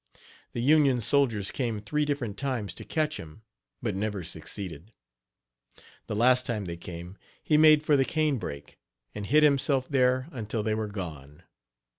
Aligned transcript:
The 0.53 0.63
Union 0.63 0.99
soldiers 0.99 1.51
came 1.51 1.79
three 1.79 2.05
different 2.05 2.35
times 2.35 2.73
to 2.73 2.83
catch 2.83 3.17
him, 3.17 3.43
but 3.83 3.95
never 3.95 4.23
succeeded. 4.23 4.89
The 6.07 6.15
last 6.15 6.47
time 6.47 6.65
they 6.65 6.75
came, 6.75 7.19
he 7.43 7.55
made 7.55 7.83
for 7.83 7.95
the 7.95 8.03
canebrake, 8.03 8.79
and 9.13 9.27
hid 9.27 9.43
himself 9.43 9.87
there 9.87 10.27
until 10.31 10.63
they 10.63 10.73
were 10.73 10.87
gone. 10.87 11.43